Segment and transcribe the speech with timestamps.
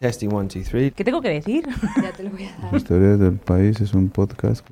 [0.00, 0.90] Testing one, two, three.
[0.90, 1.66] ¿Qué tengo que decir?
[2.02, 2.76] Ya te lo voy a dar.
[2.76, 4.66] Historia del País es un podcast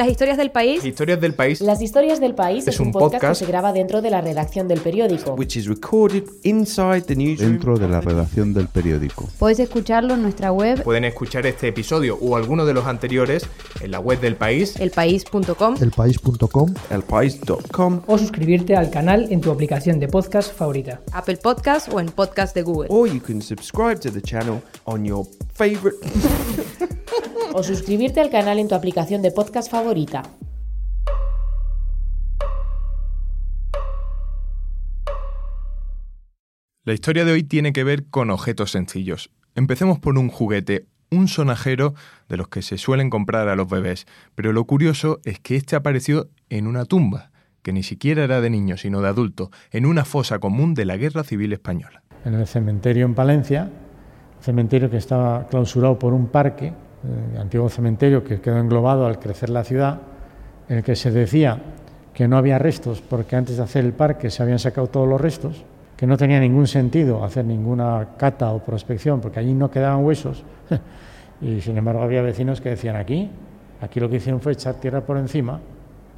[0.00, 0.82] Las historias del país.
[0.82, 1.60] Historias del país.
[1.60, 4.08] Las historias del país Es es, un, un podcast, podcast que se graba dentro de
[4.08, 5.34] la redacción del periódico.
[5.34, 7.52] Which is recorded inside the newsroom.
[7.52, 9.28] dentro de la redacción del periódico.
[9.38, 13.44] Podéis escucharlo en nuestra web Pueden escuchar este episodio o alguno de los anteriores
[13.82, 14.74] en la web del país.
[14.80, 15.76] Elpaís.com.
[15.78, 21.02] elpaís.com elpaís.com o suscribirte al canal en tu aplicación de podcast favorita.
[21.12, 22.86] Apple Podcast o en podcast de Google.
[22.88, 25.98] or you can subscribe to the channel on your favorite
[27.52, 30.22] O suscribirte al canal en tu aplicación de podcast favorita.
[36.84, 39.30] La historia de hoy tiene que ver con objetos sencillos.
[39.54, 41.94] Empecemos por un juguete, un sonajero
[42.28, 45.76] de los que se suelen comprar a los bebés, pero lo curioso es que este
[45.76, 47.30] apareció en una tumba,
[47.62, 50.96] que ni siquiera era de niño, sino de adulto, en una fosa común de la
[50.96, 52.02] Guerra Civil Española.
[52.24, 53.70] en el cementerio en Palencia,
[54.40, 56.72] cementerio que estaba clausurado por un parque,
[57.04, 60.00] el antiguo cementerio que quedó englobado al crecer la ciudad,
[60.68, 61.60] en el que se decía
[62.12, 65.20] que no había restos porque antes de hacer el parque se habían sacado todos los
[65.20, 65.64] restos,
[65.96, 70.44] que no tenía ningún sentido hacer ninguna cata o prospección porque allí no quedaban huesos.
[71.40, 73.30] y sin embargo había vecinos que decían aquí,
[73.80, 75.60] aquí lo que hicieron fue echar tierra por encima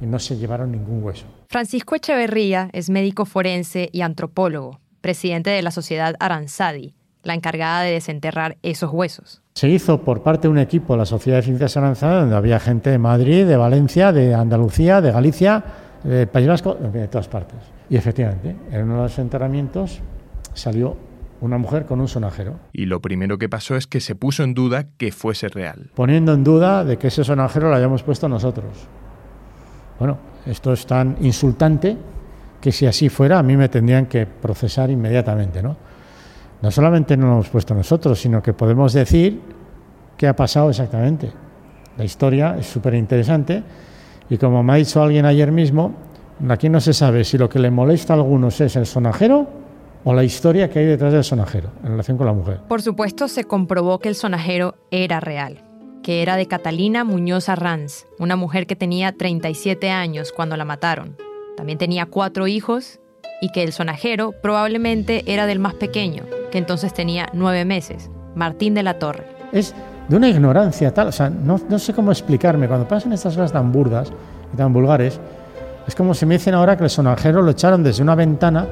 [0.01, 1.25] y no se llevaron ningún hueso.
[1.49, 7.91] Francisco Echeverría es médico forense y antropólogo, presidente de la sociedad Aranzadi, la encargada de
[7.91, 9.42] desenterrar esos huesos.
[9.53, 12.89] Se hizo por parte de un equipo, la Sociedad de Ciencias Aranzadas, donde había gente
[12.89, 15.63] de Madrid, de Valencia, de Andalucía, de Galicia,
[16.03, 17.59] de País Vasco, de todas partes.
[17.89, 20.01] Y efectivamente, en uno de los enterramientos
[20.53, 20.97] salió
[21.41, 24.53] una mujer con un sonajero, Y lo primero que pasó es que se puso en
[24.53, 25.91] duda que fuese real.
[25.93, 28.87] poniendo en duda de que ese sonajero lo hayamos puesto nosotros.
[29.99, 31.97] Bueno, esto es tan insultante
[32.61, 35.75] que si así fuera, a mí me tendrían que procesar inmediatamente, ¿no?
[36.63, 39.41] No solamente no lo hemos puesto nosotros, sino que podemos decir
[40.15, 41.29] qué ha pasado exactamente.
[41.97, 43.61] La historia es súper interesante
[44.29, 45.93] y como me ha dicho alguien ayer mismo,
[46.47, 49.45] aquí no se sabe si lo que le molesta a algunos es el sonajero
[50.05, 52.61] o la historia que hay detrás del sonajero en relación con la mujer.
[52.69, 55.65] Por supuesto, se comprobó que el sonajero era real,
[56.01, 61.17] que era de Catalina Muñoz Arranz, una mujer que tenía 37 años cuando la mataron.
[61.57, 63.01] También tenía cuatro hijos
[63.43, 68.73] y que el sonajero probablemente era del más pequeño, que entonces tenía nueve meses, Martín
[68.73, 69.25] de la Torre.
[69.51, 69.75] es
[70.07, 73.73] de una ignorancia tal, o sea, no, sé cómo explicarme, cuando pasan estas cosas tan
[73.73, 74.13] burdas
[74.53, 75.19] y tan vulgares,
[75.85, 78.65] es como si me dicen ahora que el sonajero lo echaron desde una ventana,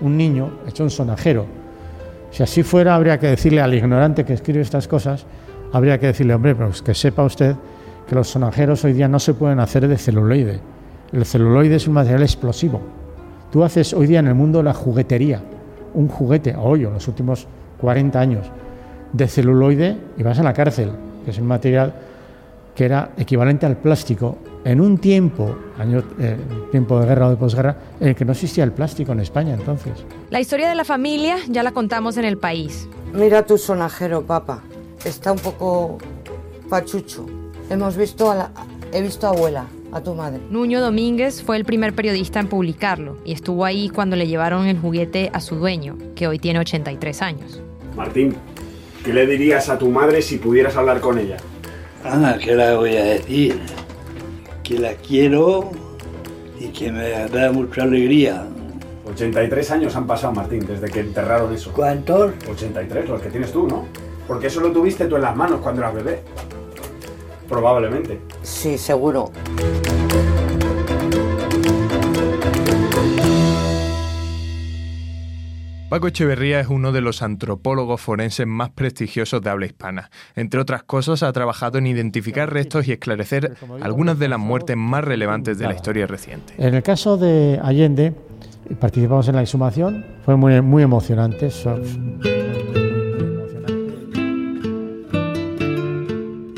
[0.00, 1.44] un niño echó un sonajero.
[2.30, 5.26] Si así fuera, habría que decirle al ignorante que escribe estas cosas,
[5.70, 7.56] habría que decirle, hombre, pues que sepa usted
[8.08, 10.60] que los sonajeros hoy día no se pueden hacer de celuloide.
[11.12, 13.03] El celuloide es un material explosivo.
[13.54, 15.40] Tú haces hoy día en el mundo la juguetería,
[15.94, 17.46] un juguete, hoy o en los últimos
[17.80, 18.46] 40 años,
[19.12, 20.90] de celuloide y vas a la cárcel,
[21.24, 21.94] que es un material
[22.74, 26.36] que era equivalente al plástico en un tiempo, año, eh,
[26.72, 29.54] tiempo de guerra o de posguerra, en el que no existía el plástico en España
[29.54, 30.04] entonces.
[30.30, 32.88] La historia de la familia ya la contamos en el país.
[33.12, 34.64] Mira tu sonajero, papá.
[35.04, 35.98] Está un poco
[36.68, 37.24] pachucho.
[37.70, 38.50] Hemos visto a la...
[38.92, 40.40] He visto a abuela, a tu madre.
[40.50, 44.78] Nuño Domínguez fue el primer periodista en publicarlo y estuvo ahí cuando le llevaron el
[44.78, 47.62] juguete a su dueño, que hoy tiene 83 años.
[47.96, 48.34] Martín,
[49.04, 51.36] ¿qué le dirías a tu madre si pudieras hablar con ella?
[52.04, 53.60] Ah, ¿qué le voy a decir?
[54.62, 55.70] Que la quiero
[56.58, 58.46] y que me da mucha alegría.
[59.06, 61.72] 83 años han pasado, Martín, desde que enterraron eso.
[61.72, 62.32] ¿Cuántos?
[62.50, 63.86] 83, los que tienes tú, ¿no?
[64.26, 66.22] Porque eso lo tuviste tú en las manos cuando eras bebé.
[67.48, 68.20] Probablemente.
[68.42, 69.30] Sí, seguro.
[75.94, 80.10] Paco Echeverría es uno de los antropólogos forenses más prestigiosos de habla hispana.
[80.34, 85.04] Entre otras cosas, ha trabajado en identificar restos y esclarecer algunas de las muertes más
[85.04, 86.54] relevantes de la historia reciente.
[86.58, 88.12] En el caso de Allende,
[88.80, 91.50] participamos en la exhumación, fue muy, muy emocionante.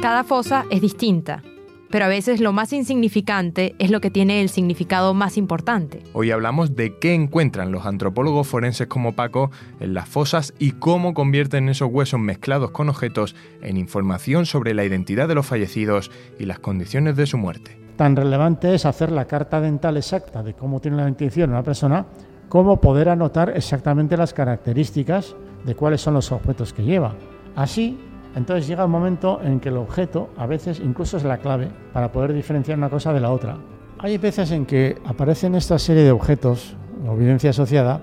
[0.06, 1.42] Cada fosa es distinta,
[1.90, 6.04] pero a veces lo más insignificante es lo que tiene el significado más importante.
[6.12, 9.50] Hoy hablamos de qué encuentran los antropólogos forenses como Paco
[9.80, 14.84] en las fosas y cómo convierten esos huesos mezclados con objetos en información sobre la
[14.84, 17.76] identidad de los fallecidos y las condiciones de su muerte.
[17.96, 22.06] Tan relevante es hacer la carta dental exacta de cómo tiene la dentición una persona,
[22.48, 27.16] como poder anotar exactamente las características de cuáles son los objetos que lleva.
[27.56, 27.98] Así,
[28.36, 32.12] entonces llega un momento en que el objeto a veces incluso es la clave para
[32.12, 33.56] poder diferenciar una cosa de la otra.
[33.98, 36.76] Hay veces en que aparecen esta serie de objetos
[37.08, 38.02] o evidencia asociada,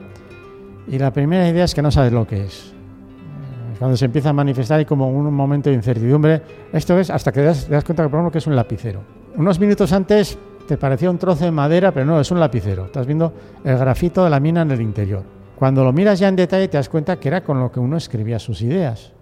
[0.88, 2.74] y la primera idea es que no sabes lo que es.
[2.74, 6.42] Eh, Cuando se empieza a manifestar hay como un momento de incertidumbre.
[6.74, 9.02] Esto es hasta que te das, cuenta, por ejemplo, que es un lapicero.
[9.36, 10.38] Unos minutos antes
[10.68, 12.86] te parecía un trozo de madera, pero no, es un lapicero.
[12.86, 13.34] Estás viendo
[13.64, 15.24] el grafito de la mina en el interior.
[15.56, 17.98] Cuando lo miras ya en detalle te das cuenta que era con lo que uno
[17.98, 19.14] escribía sus ideas,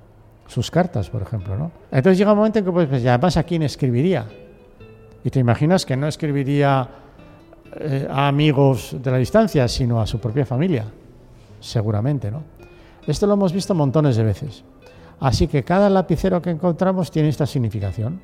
[0.52, 1.58] sus cartas, por ejemplo.
[1.58, 1.72] ¿no?
[1.92, 4.26] Entonces llega un momento en que pues, pues, además a quién escribiría.
[5.24, 6.90] Y te imaginas que no escribiría
[7.80, 10.86] eh, a amigos de la distancia, sino a su propia familia,
[11.62, 12.30] seguramente.
[12.30, 12.44] ¿no?
[13.08, 14.64] Esto lo hemos visto montones de veces.
[15.22, 18.20] Así que cada lapicero que encontramos tiene esta significación,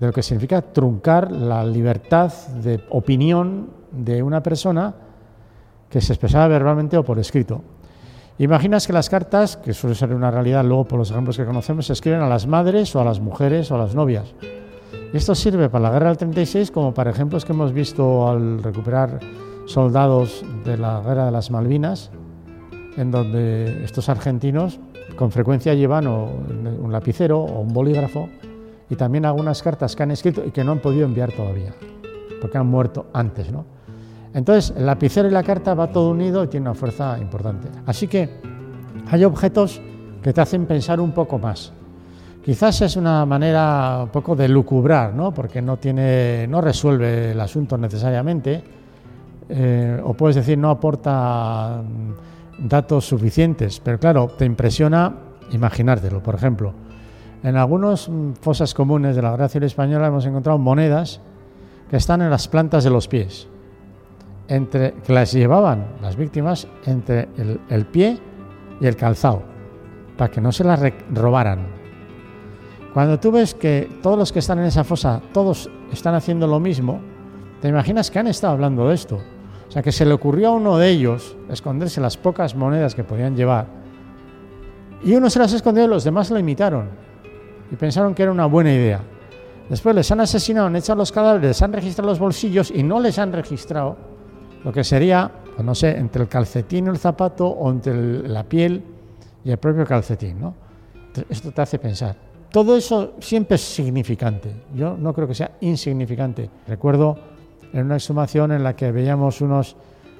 [0.00, 2.32] de lo que significa truncar la libertad
[2.62, 4.94] de opinión de una persona
[5.88, 7.62] que se expresaba verbalmente o por escrito.
[8.40, 11.86] Imaginas que las cartas, que suele ser una realidad luego por los ejemplos que conocemos,
[11.86, 14.32] se escriben a las madres o a las mujeres o a las novias.
[15.12, 19.18] Esto sirve para la guerra del 36 como para ejemplos que hemos visto al recuperar
[19.66, 22.12] soldados de la guerra de las Malvinas,
[22.96, 24.78] en donde estos argentinos
[25.16, 28.28] con frecuencia llevan un lapicero o un bolígrafo
[28.88, 31.74] y también algunas cartas que han escrito y que no han podido enviar todavía,
[32.40, 33.77] porque han muerto antes, ¿no?
[34.34, 37.68] Entonces, el lapicero y la carta va todo unido y tiene una fuerza importante.
[37.86, 38.28] Así que
[39.10, 39.80] hay objetos
[40.22, 41.72] que te hacen pensar un poco más.
[42.44, 45.32] Quizás es una manera un poco de lucubrar, ¿no?
[45.32, 48.62] porque no, tiene, no resuelve el asunto necesariamente,
[49.48, 55.14] eh, o puedes decir no aporta mm, datos suficientes, pero claro, te impresiona
[55.52, 56.22] imaginártelo.
[56.22, 56.72] Por ejemplo,
[57.42, 61.20] en algunas mm, fosas comunes de la Civil Española hemos encontrado monedas
[61.90, 63.48] que están en las plantas de los pies
[64.48, 67.28] entre, que las llevaban las víctimas entre
[67.68, 68.18] el, pie
[68.80, 69.42] y el calzado,
[70.16, 70.80] para que no se las
[71.12, 71.66] robaran.
[72.92, 76.58] Cuando tú ves que todos los que están en esa fosa, todos están haciendo lo
[76.58, 77.00] mismo,
[77.60, 79.20] te imaginas que han estado hablando de esto.
[79.68, 83.04] O sea, que se le ocurrió a uno de ellos esconderse las pocas monedas que
[83.04, 83.66] podían llevar.
[85.04, 86.88] Y uno se las escondió y los demás lo imitaron.
[87.70, 89.02] Y pensaron que era una buena idea.
[89.68, 92.98] Después les han asesinado, han echado los cadáveres, les han registrado los bolsillos y no
[92.98, 93.98] les han registrado
[94.64, 98.32] lo que sería, pues no sé, entre el calcetín y el zapato o entre el,
[98.32, 98.82] la piel
[99.44, 100.40] y el propio calcetín.
[100.40, 100.54] ¿no?
[101.28, 102.16] Esto te hace pensar.
[102.50, 104.50] Todo eso siempre es significante.
[104.74, 106.48] Yo no creo que sea insignificante.
[106.66, 107.18] Recuerdo
[107.72, 109.76] en una exhumación en la que veíamos unos,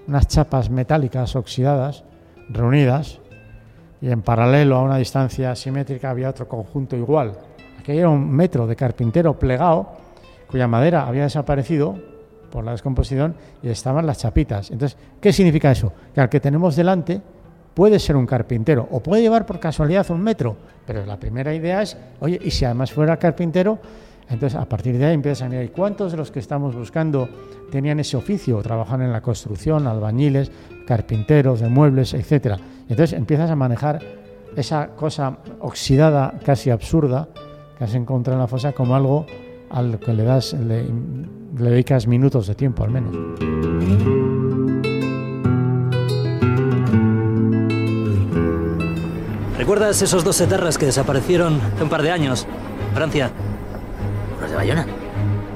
[0.06, 2.04] unas chapas metálicas oxidadas
[2.50, 3.20] reunidas
[4.00, 7.32] y en paralelo a una distancia simétrica había otro conjunto igual.
[7.80, 9.88] Aquí era un metro de carpintero plegado
[10.50, 11.98] cuya madera había desaparecido
[12.50, 14.70] por la descomposición y estaban las chapitas.
[14.70, 15.92] Entonces, ¿qué significa eso?
[16.14, 17.20] Que al que tenemos delante
[17.74, 20.56] puede ser un carpintero o puede llevar por casualidad un metro,
[20.86, 23.78] pero la primera idea es, oye, y si además fuera carpintero,
[24.28, 27.28] entonces a partir de ahí empiezas a mirar, ¿y cuántos de los que estamos buscando
[27.70, 30.50] tenían ese oficio, trabajan en la construcción, albañiles,
[30.86, 32.58] carpinteros de muebles, etcétera?
[32.88, 34.00] Entonces empiezas a manejar
[34.56, 37.28] esa cosa oxidada, casi absurda,
[37.78, 39.24] que has encontrado en la fosa como algo
[39.70, 40.56] al que le das,
[41.58, 43.14] le dedicas minutos de tiempo al menos.
[49.56, 52.46] ¿Recuerdas esos dos etarras que desaparecieron hace un par de años?
[52.94, 53.30] Francia.
[54.40, 54.86] Los de Bayona.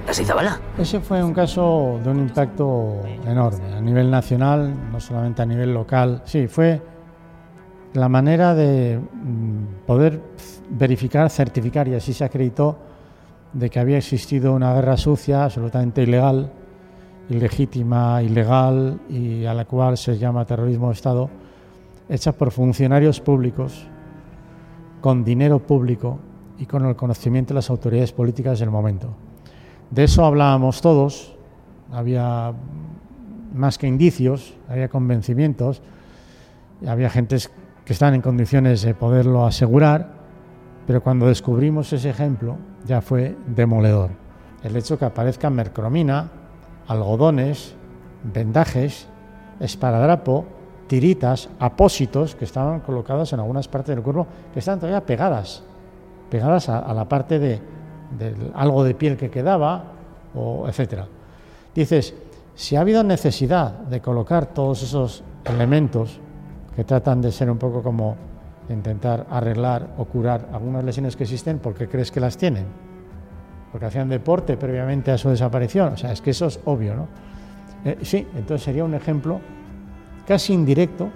[0.06, 0.60] ¿Las Izabala?
[0.76, 5.72] Ese fue un caso de un impacto enorme a nivel nacional, no solamente a nivel
[5.72, 6.22] local.
[6.24, 6.82] Sí, fue
[7.94, 10.20] la manera de mm, poder
[10.70, 12.78] verificar, certificar y así se acreditó
[13.52, 16.52] de que había existido una guerra sucia, absolutamente ilegal,
[17.28, 21.30] ilegítima, ilegal y a la cual se llama terrorismo de Estado,
[22.08, 23.86] hecha por funcionarios públicos,
[25.00, 26.18] con dinero público
[26.58, 29.08] y con el conocimiento de las autoridades políticas del momento.
[29.90, 31.36] De eso hablábamos todos,
[31.90, 32.52] había
[33.54, 35.82] más que indicios, había convencimientos,
[36.86, 37.50] había gentes
[37.84, 40.21] que están en condiciones de poderlo asegurar,
[40.86, 44.10] pero cuando descubrimos ese ejemplo ya fue demoledor.
[44.62, 46.30] El hecho que aparezca mercromina,
[46.86, 47.74] algodones,
[48.22, 49.08] vendajes,
[49.60, 50.44] esparadrapo,
[50.86, 55.62] tiritas, apósitos que estaban colocados en algunas partes del cuerpo que estaban todavía pegadas,
[56.30, 57.60] pegadas a, la parte de,
[58.18, 59.84] de, algo de piel que quedaba,
[60.34, 61.06] o etcétera.
[61.74, 62.14] Dices,
[62.54, 66.20] si ha habido necesidad de colocar todos esos elementos
[66.76, 68.16] que tratan de ser un poco como
[68.68, 72.66] intentar arreglar o curar algunas lesiones que existen, ¿por qué crees que las tienen?
[73.70, 75.94] Porque hacían deporte previamente a su desaparición.
[75.94, 77.08] O sea, es que eso es obvio, ¿no?
[77.84, 79.40] Eh, sí, entonces sería un ejemplo
[80.26, 81.10] casi indirecto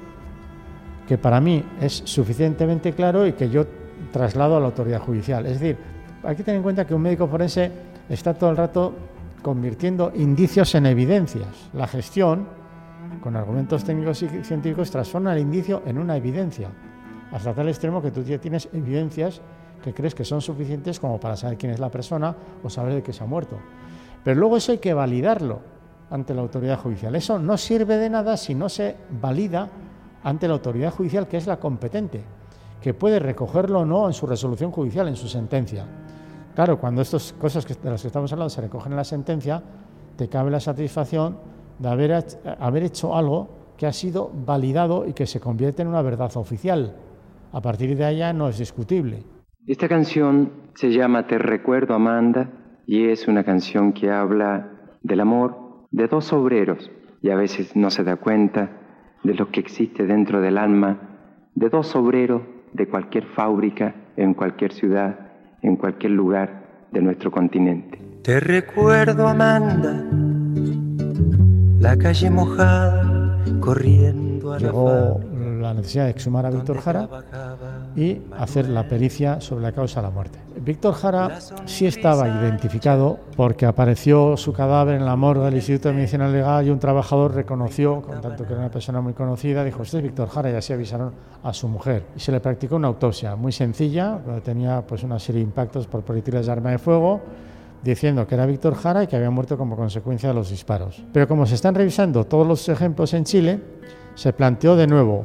[1.06, 3.66] que para mí es suficientemente claro y que yo
[4.12, 5.46] traslado a la autoridad judicial.
[5.46, 5.76] Es decir,
[6.24, 7.70] hay que tener en cuenta que un médico forense
[8.08, 8.94] está todo el rato
[9.42, 11.70] convirtiendo indicios en evidencias.
[11.72, 12.48] La gestión
[13.20, 16.68] con argumentos técnicos y científicos, transforma el indicio en una evidencia,
[17.32, 19.40] hasta tal extremo que tú ya tienes evidencias
[19.82, 23.02] que crees que son suficientes como para saber quién es la persona o saber de
[23.02, 23.56] qué se ha muerto.
[24.24, 25.60] Pero luego eso hay que validarlo
[26.10, 27.14] ante la autoridad judicial.
[27.14, 29.68] Eso no sirve de nada si no se valida
[30.24, 32.24] ante la autoridad judicial, que es la competente,
[32.80, 35.86] que puede recogerlo o no en su resolución judicial, en su sentencia.
[36.54, 39.62] Claro, cuando estas cosas de las que estamos hablando se recogen en la sentencia,
[40.16, 41.38] te cabe la satisfacción
[41.78, 42.26] de haber,
[42.58, 46.96] haber hecho algo que ha sido validado y que se convierte en una verdad oficial.
[47.52, 49.22] A partir de allá no es discutible.
[49.66, 52.50] Esta canción se llama Te recuerdo Amanda
[52.86, 54.70] y es una canción que habla
[55.02, 56.90] del amor de dos obreros
[57.22, 58.70] y a veces no se da cuenta
[59.24, 61.16] de lo que existe dentro del alma
[61.54, 62.42] de dos obreros
[62.74, 65.18] de cualquier fábrica, en cualquier ciudad,
[65.62, 68.00] en cualquier lugar de nuestro continente.
[68.22, 70.04] Te recuerdo, Amanda,
[71.80, 75.20] la calle mojada, corriendo a Llegó
[75.66, 77.08] la necesidad de exhumar a Víctor Jara
[77.94, 80.38] y hacer la pericia sobre la causa de la muerte.
[80.60, 85.94] Víctor Jara sí estaba identificado porque apareció su cadáver en la morgue del Instituto de
[85.94, 89.82] Medicina Legal y un trabajador reconoció, con tanto que era una persona muy conocida, dijo,
[89.82, 92.04] este es Víctor Jara y así avisaron a su mujer.
[92.16, 96.02] Y se le practicó una autopsia muy sencilla, tenía pues una serie de impactos por
[96.02, 97.20] proyectiles de arma de fuego,
[97.82, 101.02] diciendo que era Víctor Jara y que había muerto como consecuencia de los disparos.
[101.12, 103.60] Pero como se están revisando todos los ejemplos en Chile,
[104.14, 105.24] se planteó de nuevo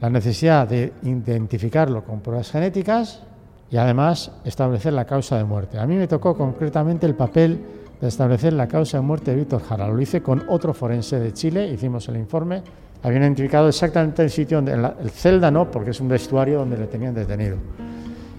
[0.00, 3.22] la necesidad de identificarlo con pruebas genéticas
[3.70, 5.78] y además establecer la causa de muerte.
[5.78, 7.60] A mí me tocó concretamente el papel
[8.00, 9.86] de establecer la causa de muerte de Víctor Jara.
[9.88, 12.62] Lo hice con otro forense de Chile, hicimos el informe.
[13.02, 16.86] Habían identificado exactamente el sitio, donde, el celda no, porque es un vestuario donde le
[16.86, 17.56] tenían detenido.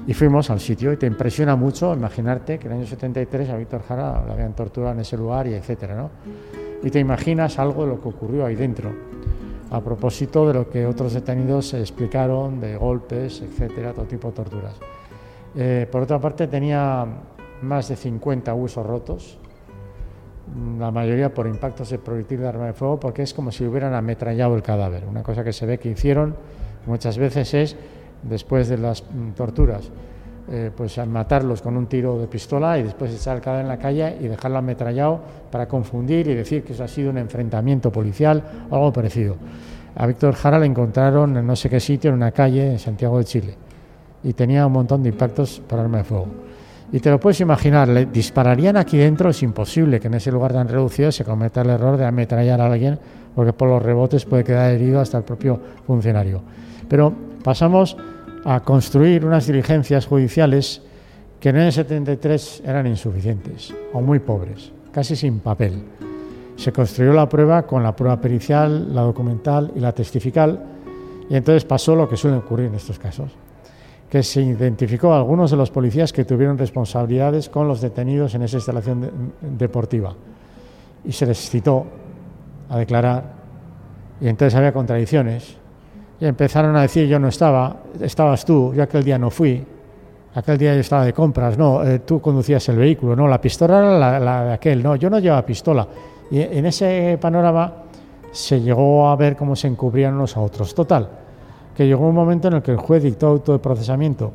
[0.07, 3.55] Y fuimos al sitio y te impresiona mucho imaginarte que en el año 73 a
[3.55, 6.09] Víctor Jara le habían torturado en ese lugar y etcétera, ¿no?
[6.83, 9.10] Y te imaginas algo de lo que ocurrió ahí dentro
[9.71, 14.75] a propósito de lo que otros detenidos explicaron de golpes, etcétera, todo tipo de torturas.
[15.55, 17.05] Eh, por otra parte, tenía
[17.61, 19.37] más de 50 huesos rotos,
[20.77, 23.93] la mayoría por impactos de proyectil de arma de fuego, porque es como si hubieran
[23.93, 25.05] ametrallado el cadáver.
[25.05, 26.35] Una cosa que se ve que hicieron
[26.85, 27.75] muchas veces es,
[28.23, 29.89] después de las mm, torturas,
[30.53, 33.77] eh, pues matarlos con un tiro de pistola y después echar el cadáver en la
[33.77, 38.43] calle y dejarlo ametrallado para confundir y decir que eso ha sido un enfrentamiento policial
[38.69, 39.37] o algo parecido.
[39.95, 43.17] A Víctor Jara le encontraron en no sé qué sitio, en una calle en Santiago
[43.17, 43.55] de Chile,
[44.23, 46.27] y tenía un montón de impactos por arma de fuego.
[46.91, 50.51] Y te lo puedes imaginar, le dispararían aquí dentro, es imposible que en ese lugar
[50.51, 52.99] tan reducido se cometa el error de ametrallar a alguien,
[53.33, 56.41] porque por los rebotes puede quedar herido hasta el propio funcionario.
[56.89, 57.95] Pero pasamos
[58.43, 60.81] a construir unas diligencias judiciales
[61.39, 65.83] que en el 73 eran insuficientes o muy pobres, casi sin papel.
[66.55, 70.63] Se construyó la prueba con la prueba pericial, la documental y la testifical,
[71.29, 73.31] y entonces pasó lo que suele ocurrir en estos casos,
[74.09, 78.43] que se identificó a algunos de los policías que tuvieron responsabilidades con los detenidos en
[78.43, 80.13] esa instalación deportiva,
[81.03, 81.85] y se les citó
[82.69, 83.33] a declarar,
[84.19, 85.57] y entonces había contradicciones,
[86.21, 89.65] y empezaron a decir yo no estaba, estabas tú, yo aquel día no fui,
[90.35, 93.79] aquel día yo estaba de compras, no, eh, tú conducías el vehículo, no, la pistola
[93.79, 95.87] era la, de aquel, no, yo no llevaba pistola.
[96.29, 97.73] Y en ese panorama
[98.31, 100.75] se llegó a ver cómo se encubrían unos a otros.
[100.75, 101.09] Total,
[101.75, 104.31] que llegó un momento en el que el juez dictó auto de procesamiento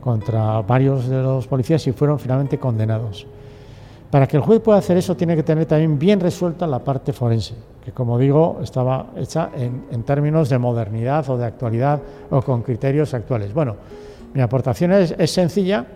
[0.00, 3.24] contra varios de los policías y fueron finalmente condenados.
[4.10, 7.12] Para que el juez pueda hacer eso tiene que tener también bien resuelta la parte
[7.12, 7.54] forense,
[7.94, 13.52] como digo estaba hecha en, términos de modernidad o de actualidad o con criterios actuales.
[13.52, 13.76] Bueno,
[14.34, 15.86] mi aportación es, es sencilla,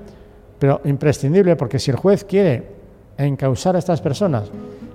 [0.59, 2.75] pero imprescindible, porque si el juez quiere
[3.19, 4.51] encausar a estas personas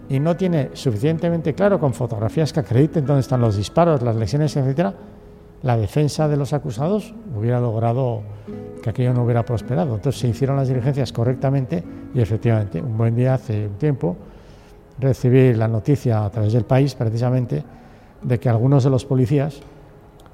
[0.09, 4.55] y no tiene suficientemente claro con fotografías que acrediten dónde están los disparos, las lesiones,
[4.55, 4.93] etcétera,
[5.61, 8.21] la defensa de los acusados hubiera logrado
[8.81, 9.95] que aquello no hubiera prosperado.
[9.95, 14.15] Entonces se hicieron las diligencias correctamente y efectivamente, un buen día hace un tiempo,
[14.99, 17.63] recibí la noticia a través del país precisamente
[18.21, 19.59] de que algunos de los policías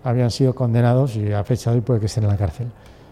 [0.03, 2.67] habían sido condenados y a fecha de hoy puede que estén en la cárcel.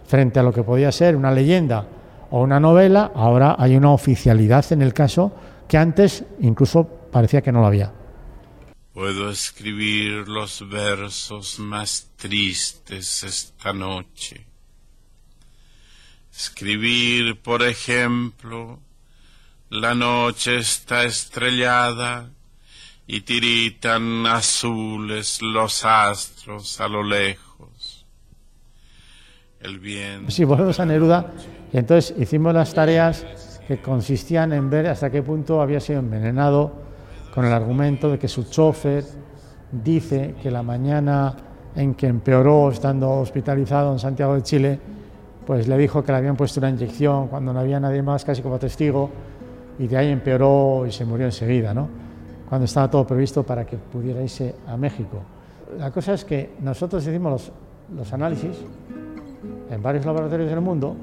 [0.06, 1.86] Frente a lo que podía ser una leyenda
[2.32, 5.32] o una novela, ahora hay una oficialidad en el caso
[5.68, 7.92] que antes incluso parecía que no lo había.
[8.94, 14.54] Puedo escribir los versos más tristes esta noche
[16.36, 18.80] Escribir, por ejemplo,
[19.74, 22.30] la noche está estrellada
[23.08, 28.06] y tiritan azules los astros a lo lejos.
[29.60, 30.30] El viento.
[30.30, 31.34] Sí, volvemos a Neruda
[31.74, 33.26] y entonces hicimos las tareas
[33.68, 36.72] que consistían en ver hasta qué punto había sido envenenado
[37.34, 39.04] con el argumento de que su chofer
[39.72, 41.36] dice que la mañana
[41.76, 44.80] en que empeoró estando hospitalizado en Santiago de Chile,
[45.48, 48.44] pues le dijo que le habían puesto una inyección cuando no había nadie más casi
[48.44, 49.33] como testigo
[49.80, 52.04] y de ahí empeoró y se murió enseguida, ¿no?
[52.54, 55.18] cuando estaba todo previsto para que pudiera irse a México.
[55.80, 57.52] La cosa es que nosotros hicimos los,
[57.98, 58.56] los análisis
[59.72, 60.96] en varios laboratorios del mundo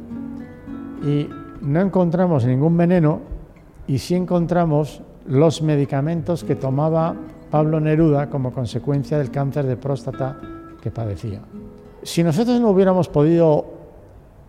[1.03, 1.29] y
[1.63, 3.19] no encontramos ningún veneno
[3.89, 7.17] y sí encontramos los medicamentos que tomaba
[7.51, 10.39] Pablo Neruda como consecuencia del cáncer de próstata
[10.81, 11.41] que padecía.
[12.05, 13.67] Si nosotros no hubiéramos podido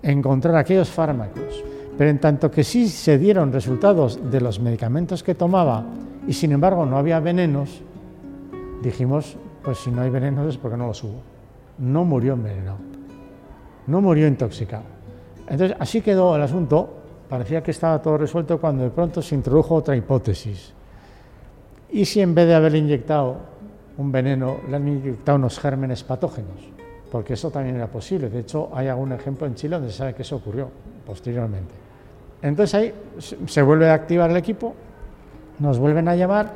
[0.04, 1.64] encontrar aquellos fármacos,
[1.98, 5.86] pero en tanto que sí se dieron resultados de los medicamentos que tomaba
[6.28, 7.82] y sin embargo no había venenos,
[8.82, 11.22] dijimos, pues si no hay venenos es porque no los hubo.
[11.78, 12.78] No murió envenenado,
[13.88, 14.84] no murió intoxicado.
[15.48, 16.90] Entonces así quedó el asunto,
[17.30, 20.74] parecía que estaba todo resuelto cuando de pronto se introdujo otra hipótesis.
[21.90, 23.38] ¿Y si en vez de haberle inyectado
[23.98, 26.70] un veneno, le han inyectado unos gérmenes patógenos?
[27.12, 28.30] Porque eso también era posible.
[28.30, 30.70] De hecho, hay algún ejemplo en Chile donde se sabe que eso ocurrió
[31.12, 31.74] posteriormente.
[32.42, 32.94] Entonces ahí
[33.46, 34.74] se vuelve a activar el equipo,
[35.60, 36.54] nos vuelven a llamar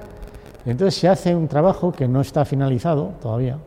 [0.66, 3.58] y entonces se hace un trabajo que no está finalizado todavía,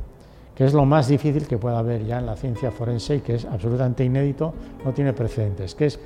[0.55, 3.35] que es lo más difícil que pueda haber ya en la ciencia forense y que
[3.35, 6.01] es absolutamente inédito, no tiene precedentes, que es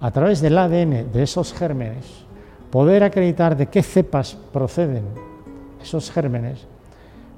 [0.00, 2.24] a través del ADN de esos gérmenes
[2.72, 5.04] poder acreditar de qué cepas proceden
[5.80, 6.66] esos gérmenes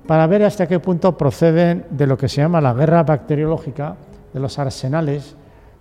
[0.07, 3.97] para ver hasta qué punto proceden de lo que se llama la guerra bacteriológica,
[4.33, 5.37] de los arsenales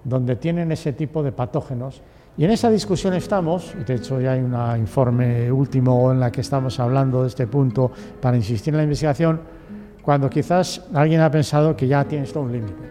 [0.05, 2.01] donde tienen ese tipo de patógenos
[2.38, 6.31] y en esa discusión estamos, y de hecho ya hay un informe último en la
[6.31, 7.89] que estamos hablando de este punto
[8.21, 9.39] para insistir en la investigación,
[10.01, 12.83] cuando quizás alguien ha pensado que ya tiene esto un límite,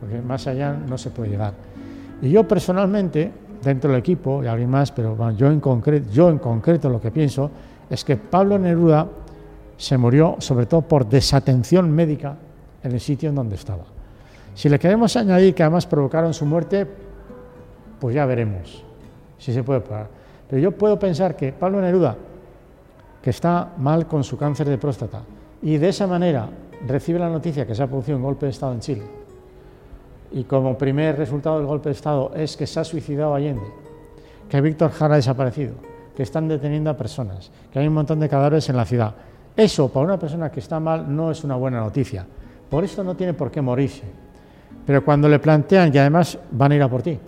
[0.00, 1.54] porque más allá no se puede llegar.
[2.20, 3.30] Y yo personalmente,
[3.62, 7.12] dentro del equipo, y alguien más, pero yo, en concreto, yo en concreto lo que
[7.12, 7.50] pienso
[7.88, 9.06] es que Pablo Neruda
[9.76, 12.36] se murió sobre todo por desatención médica
[12.82, 13.93] en el sitio en donde estaba.
[14.54, 16.86] Si le queremos añadir que además provocaron su muerte
[18.04, 18.84] pues ya veremos
[19.38, 20.08] si se puede parar.
[20.48, 22.16] Pero yo puedo pensar que Pablo Neruda,
[23.22, 25.22] que está mal con su cáncer de próstata,
[25.62, 26.48] y de esa manera
[26.86, 29.02] recibe la noticia que se ha producido un golpe de Estado en Chile,
[30.32, 33.64] y como primer resultado del golpe de Estado es que se ha suicidado Allende,
[34.48, 35.72] que Víctor Jara ha desaparecido,
[36.14, 39.14] que están deteniendo a personas, que hay un montón de cadáveres en la ciudad.
[39.56, 42.26] Eso para una persona que está mal no es una buena noticia.
[42.68, 44.23] Por esto no tiene por qué morirse.
[44.86, 47.18] Pero cuando le plantean que además van a ir a por ti,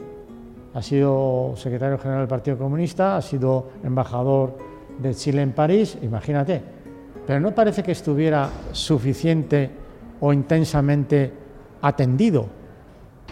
[0.75, 4.59] ha sido secretario general del Partido Comunista, ha sido embajador
[4.99, 6.61] de Chile en París, imagínate.
[7.27, 9.71] Pero no parece que estuviera suficiente
[10.21, 11.33] o intensamente
[11.81, 12.47] atendido.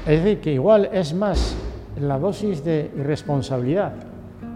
[0.07, 1.55] Es decir, que igual es más
[2.01, 3.93] la dosis de irresponsabilidad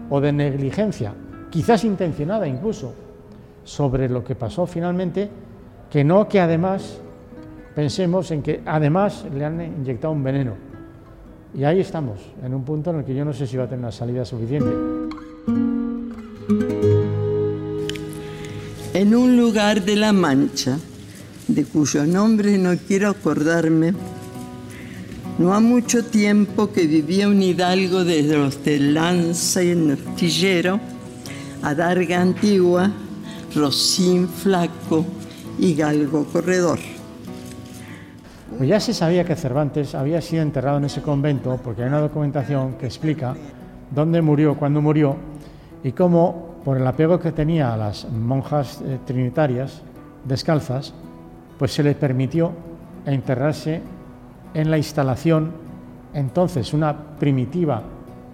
[0.09, 1.13] o de negligencia,
[1.49, 2.93] quizás intencionada incluso,
[3.63, 5.29] sobre lo que pasó finalmente,
[5.89, 6.99] que no que además
[7.75, 10.53] pensemos en que además le han inyectado un veneno.
[11.53, 13.67] Y ahí estamos, en un punto en el que yo no sé si va a
[13.67, 14.69] tener una salida suficiente.
[18.93, 20.77] En un lugar de La Mancha,
[21.47, 23.93] de cuyo nombre no quiero acordarme,
[25.39, 30.79] no ha mucho tiempo que vivía un hidalgo de los de Lanza y Nortillero,
[31.63, 32.91] Adarga Antigua,
[33.55, 35.05] Rocín Flaco
[35.57, 36.79] y Galgo Corredor.
[38.59, 42.01] Pues ya se sabía que Cervantes había sido enterrado en ese convento porque hay una
[42.01, 43.33] documentación que explica
[43.89, 45.15] dónde murió, cuándo murió
[45.81, 49.81] y cómo, por el apego que tenía a las monjas eh, trinitarias
[50.25, 50.93] descalzas,
[51.57, 52.51] pues se le permitió
[53.05, 53.81] enterrarse
[54.53, 55.53] en la instalación,
[56.13, 57.83] entonces una primitiva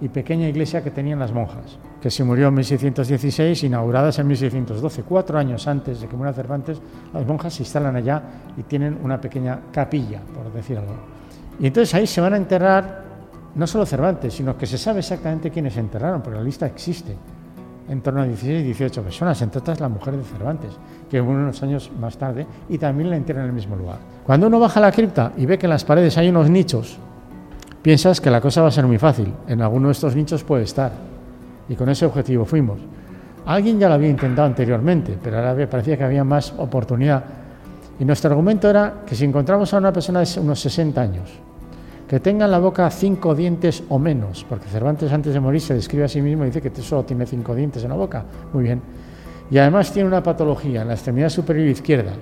[0.02, 5.02] y pequeña iglesia que tenían las monjas que se murió en 1616, inauguradas en 1612.
[5.02, 6.80] Cuatro años antes de que muera Cervantes,
[7.12, 8.22] las monjas se instalan allá
[8.56, 10.94] y tienen una pequeña capilla, por decir algo.
[11.60, 13.06] Y entonces ahí se van a enterrar
[13.56, 17.18] no solo Cervantes, sino que se sabe exactamente quiénes enterraron, porque la lista existe.
[17.90, 20.74] En torno a 16 y 18 personas, entre otras la mujer de Cervantes,
[21.10, 23.98] que murió unos años más tarde y también la entierran en el mismo lugar.
[24.24, 27.00] Cuando uno baja a la cripta y ve que en las paredes hay unos nichos,
[27.82, 29.34] piensas que la cosa va a ser muy fácil.
[29.48, 31.15] En alguno de estos nichos puede estar
[31.70, 32.80] y con ese objetivo fuimos.
[33.46, 37.24] Alguien ya lo había intentado anteriormente, pero ahora parecía que había más oportunidad.
[38.00, 41.30] Y nuestro argumento era que si encontramos a una persona de unos 60 años,
[42.08, 45.74] que tenga en la boca cinco dientes o menos, porque Cervantes antes de morir se
[45.74, 48.24] describe a sí mismo y dice que solo tiene cinco dientes en la boca,
[48.54, 48.82] muy bien,
[49.50, 52.14] y además tiene una patología en la extremidad superior izquierda,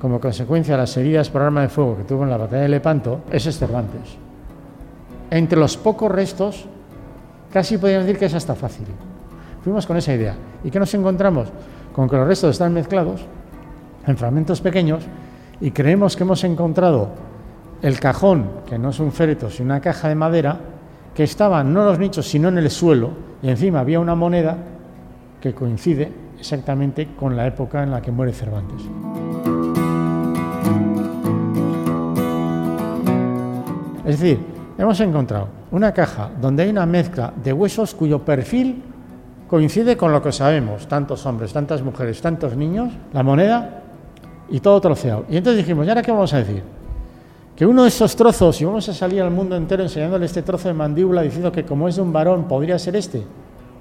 [0.00, 2.68] como consecuencia de las heridas por arma de fuego que tuvo en la batalla de
[2.68, 4.16] Lepanto, ese es Cervantes.
[5.30, 6.66] Entre los pocos restos
[7.52, 8.86] Casi podríamos decir que es hasta fácil.
[9.62, 10.34] Fuimos con esa idea.
[10.64, 11.48] ¿Y qué nos encontramos?
[11.92, 13.22] Con que los restos están mezclados,
[14.06, 15.04] en fragmentos pequeños
[15.60, 17.10] y creemos que hemos encontrado
[17.82, 20.58] el cajón, que no es un féretro, sino una caja de madera,
[21.14, 23.10] que estaba no en los nichos, sino en el suelo,
[23.42, 24.56] y encima había una moneda
[25.40, 28.82] que coincide exactamente con la época en la que muere Cervantes.
[34.04, 34.40] Es decir,
[34.78, 38.82] hemos encontrado una caja donde hay una mezcla de huesos cuyo perfil
[39.48, 43.82] coincide con lo que sabemos, tantos hombres, tantas mujeres, tantos niños, la moneda
[44.50, 45.24] y todo troceado.
[45.28, 46.62] Y entonces dijimos, ¿y ahora qué vamos a decir?
[47.56, 50.68] Que uno de esos trozos, y vamos a salir al mundo entero enseñándole este trozo
[50.68, 53.24] de mandíbula diciendo que como es de un varón podría ser este,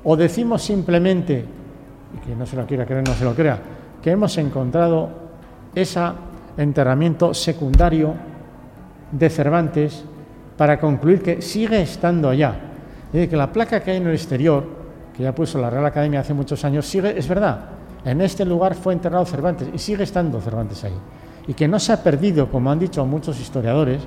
[0.03, 1.45] o decimos simplemente,
[2.15, 3.59] y que no se lo quiera creer, no se lo crea,
[4.01, 5.09] que hemos encontrado
[5.75, 6.01] ese
[6.57, 8.13] enterramiento secundario
[9.11, 10.03] de Cervantes
[10.57, 12.55] para concluir que sigue estando allá.
[13.13, 14.65] Es que la placa que hay en el exterior,
[15.15, 17.59] que ya puso la Real Academia hace muchos años, sigue, es verdad,
[18.03, 20.97] en este lugar fue enterrado Cervantes y sigue estando Cervantes ahí.
[21.47, 24.01] Y que no se ha perdido, como han dicho muchos historiadores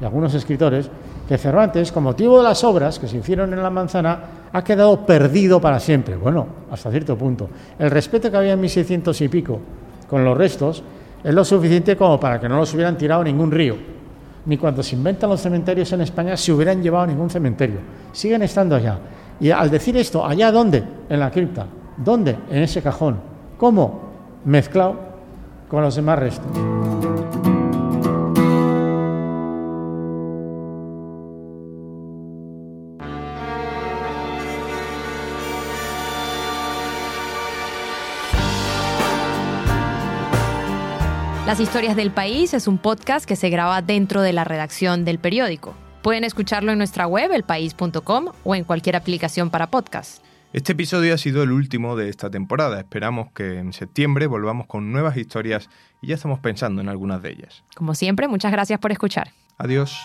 [0.00, 0.90] y algunos escritores,
[1.28, 4.20] que Cervantes, con motivo de las obras que se hicieron en la manzana,
[4.52, 6.16] ha quedado perdido para siempre.
[6.16, 7.48] Bueno, hasta cierto punto.
[7.78, 9.60] El respeto que había en 1600 y pico
[10.08, 10.82] con los restos
[11.22, 13.99] es lo suficiente como para que no los hubieran tirado ningún río.
[14.46, 17.78] Ni cuando se inventan los cementerios en España se hubieran llevado a ningún cementerio.
[18.12, 18.98] Siguen estando allá.
[19.38, 20.82] Y al decir esto, ¿allá dónde?
[21.08, 21.66] En la cripta.
[21.96, 22.36] ¿Dónde?
[22.50, 23.20] En ese cajón.
[23.58, 24.00] ¿Cómo?
[24.44, 24.96] Mezclado
[25.68, 26.50] con los demás restos.
[41.50, 45.18] Las historias del país es un podcast que se graba dentro de la redacción del
[45.18, 45.74] periódico.
[46.00, 50.22] Pueden escucharlo en nuestra web, elpaís.com, o en cualquier aplicación para podcast.
[50.52, 52.78] Este episodio ha sido el último de esta temporada.
[52.78, 55.68] Esperamos que en septiembre volvamos con nuevas historias
[56.00, 57.64] y ya estamos pensando en algunas de ellas.
[57.74, 59.32] Como siempre, muchas gracias por escuchar.
[59.58, 59.98] Adiós.